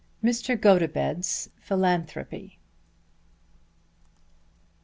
MR. 0.23 0.59
GOTOBED'S 0.59 1.49
PHILANTHROPY. 1.61 2.57